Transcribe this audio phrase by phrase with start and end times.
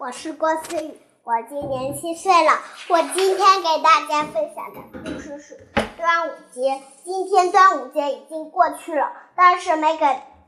[0.00, 2.52] 我是郭思雨，我今年七岁了。
[2.88, 5.68] 我今天给大家分享的故事是
[5.98, 6.80] 端午节。
[7.04, 10.06] 今天端午节已经过去了，但是没给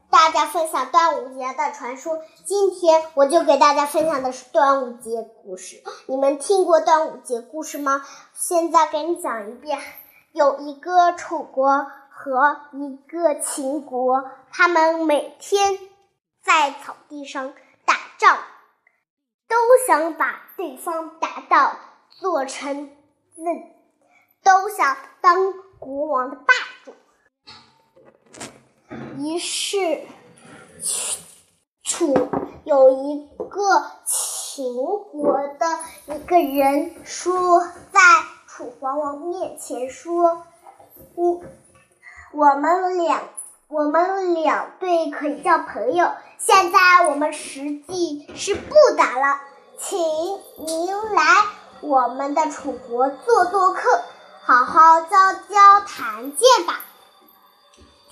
[0.09, 2.19] 大家分享端午节的传说。
[2.47, 5.83] 今天我就给大家分享的是端午节故事。
[6.07, 8.03] 你们听过端午节故事吗？
[8.33, 9.79] 现在给你讲一遍。
[10.33, 15.79] 有一个楚国和一个秦国，他们每天
[16.43, 17.53] 在草地上
[17.85, 18.39] 打仗。
[19.53, 21.77] 都想把对方打倒，
[22.09, 22.89] 做成
[23.35, 23.43] 自，
[24.43, 26.55] 都想当国王的霸
[26.87, 26.95] 主。
[29.19, 30.07] 于是，
[31.85, 32.15] 楚
[32.65, 33.59] 有一个
[34.07, 35.67] 秦国的
[36.07, 37.61] 一个人说，
[37.93, 38.01] 在
[38.47, 40.47] 楚怀王面前说
[41.15, 41.43] ：“我
[42.33, 43.23] 我们两。”
[43.73, 46.13] 我们两队可以交朋友。
[46.37, 49.41] 现在我们实际是不打了，
[49.79, 49.99] 请
[50.59, 51.23] 您来
[51.81, 54.03] 我们的楚国做做客，
[54.45, 56.81] 好好交交谈见吧。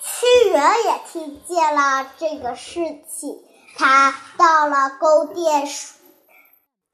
[0.02, 3.44] 屈原也听见了这个事情，
[3.76, 5.68] 他到了宫殿，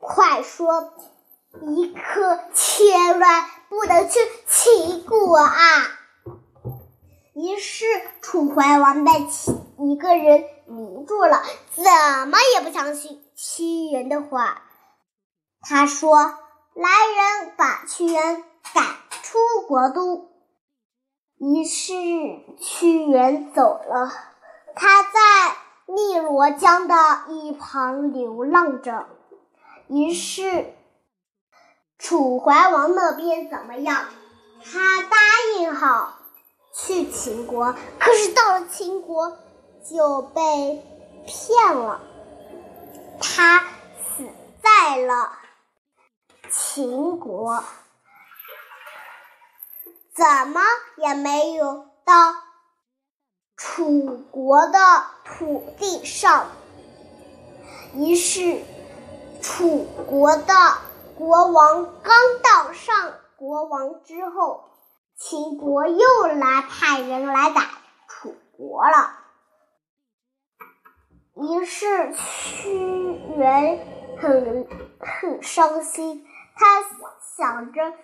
[0.01, 0.93] 快说
[1.77, 4.19] ：“一刻千万不能去
[4.49, 5.55] 秦国啊！”
[7.37, 7.85] 于是
[8.23, 11.43] 楚怀王被其一个人迷住了，
[11.75, 11.85] 怎
[12.31, 14.63] 么也不相信屈原的话。
[15.61, 16.17] 他说
[16.73, 18.87] ：“来人，把屈原赶
[19.23, 20.31] 出国都。”
[21.37, 21.93] 于是
[22.59, 24.11] 屈原走了，
[24.75, 25.11] 他在
[25.85, 26.95] 汨罗江的
[27.29, 29.09] 一旁流浪着。
[29.89, 30.73] 于是
[31.99, 34.07] 楚怀王那边怎么样？
[34.65, 35.17] 他答
[35.59, 36.15] 应好。
[36.79, 39.39] 去秦国，可是到了秦国
[39.83, 40.85] 就被
[41.25, 42.03] 骗了，
[43.19, 44.29] 他死
[44.63, 45.33] 在了
[46.51, 47.65] 秦国，
[50.15, 50.61] 怎么
[50.99, 52.35] 也没有到
[53.57, 54.79] 楚国的
[55.25, 56.47] 土地上。
[57.95, 58.61] 于是，
[59.41, 60.53] 楚国的
[61.17, 64.65] 国王刚当上国王之后。
[65.19, 67.63] 秦国又来派人来打
[68.07, 69.19] 楚国了，
[71.35, 74.69] 于是屈原很
[75.01, 76.27] 很伤心。
[76.55, 76.83] 他
[77.37, 77.95] 想着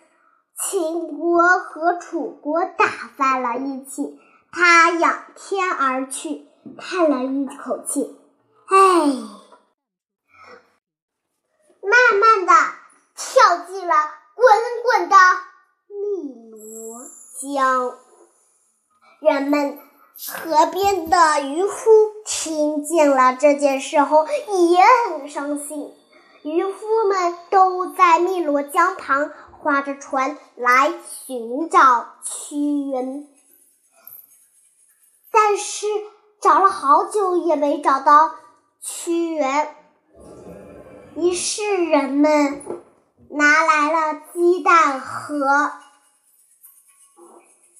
[0.58, 2.86] 秦国和楚国打
[3.18, 4.18] 在了一起，
[4.50, 8.18] 他仰天而去，叹了一口气
[8.68, 8.76] ：“唉。”
[11.84, 12.52] 慢慢的
[13.14, 13.94] 跳进了
[14.34, 14.46] 滚
[14.82, 15.16] 滚的。
[15.94, 17.04] 汨罗
[17.42, 17.98] 江，
[19.18, 19.80] 人们
[20.28, 21.90] 河边的渔夫
[22.24, 24.80] 听见了这件事后也
[25.10, 25.92] 很伤心。
[26.44, 30.92] 渔夫们都在汨罗江旁划着船来
[31.26, 33.26] 寻找屈原，
[35.32, 35.86] 但是
[36.40, 38.30] 找了好久也没找到
[38.80, 39.74] 屈原。
[41.16, 42.62] 于是人们
[43.30, 45.81] 拿来了鸡蛋和。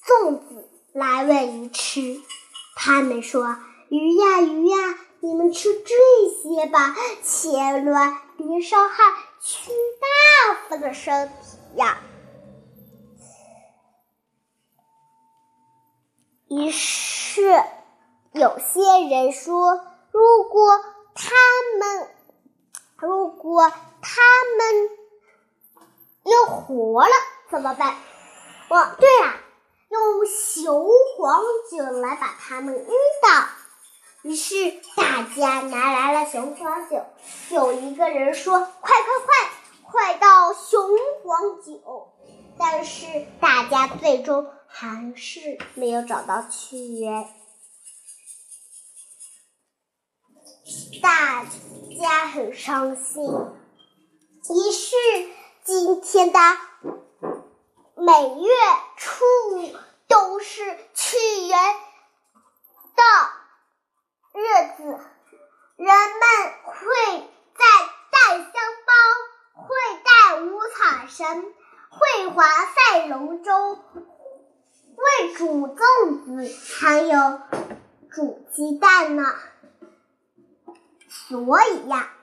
[0.05, 2.21] 粽子来喂鱼吃，
[2.75, 3.57] 他们说
[3.89, 4.77] ：“鱼呀鱼呀，
[5.21, 5.95] 你们吃这
[6.29, 9.03] 些吧，千万别伤害
[9.39, 11.97] 屈大夫的身体呀。”
[16.49, 17.41] 于是
[18.33, 19.81] 有些人说
[20.11, 20.69] ：“如果
[21.15, 21.31] 他
[21.79, 22.09] 们，
[22.97, 23.71] 如果
[24.01, 24.21] 他
[24.57, 24.89] 们
[26.23, 27.11] 又活了
[27.49, 27.95] 怎么办？”
[28.69, 29.42] 哦，对了。
[30.25, 30.87] 雄
[31.17, 32.87] 黄酒来把他们晕
[33.21, 33.47] 倒，
[34.21, 37.03] 于是大家拿来了雄黄酒。
[37.49, 39.51] 有一个人说：“快快快，
[39.91, 40.81] 快倒雄
[41.23, 42.13] 黄酒！”
[42.57, 43.05] 但是
[43.39, 47.27] 大家最终还是没有找到屈原，
[51.01, 51.45] 大
[51.99, 53.23] 家很伤心。
[54.49, 54.95] 于是
[55.63, 56.39] 今天的。
[57.95, 58.49] 每月
[58.97, 59.71] 初五
[60.13, 61.17] 都是屈
[61.47, 61.57] 原
[62.95, 63.01] 的
[64.31, 64.43] 日
[64.77, 64.83] 子，
[65.75, 66.23] 人们
[66.65, 67.65] 会在
[68.11, 68.51] 带香
[68.85, 68.93] 包，
[69.63, 69.65] 会
[70.03, 71.51] 带五彩绳，
[71.89, 77.41] 会划赛龙舟，会煮粽子，还有
[78.11, 79.23] 煮鸡蛋呢。
[81.09, 82.13] 所以呀，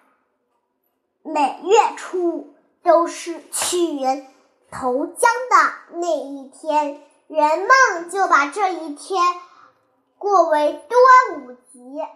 [1.24, 2.54] 每月初五
[2.84, 4.32] 都是屈原。
[4.72, 9.22] 投江的那一天，人们就把这一天
[10.18, 12.08] 过为端午节。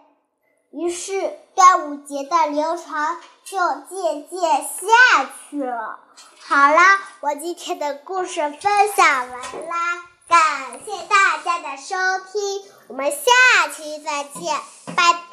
[0.71, 3.57] 于是端午节的流传就
[3.89, 5.99] 渐渐下去了。
[6.41, 6.77] 好了，
[7.21, 11.95] 我今天的故事分享完啦，感谢大家的收
[12.29, 14.53] 听，我们下期再见，
[14.97, 15.25] 拜拜。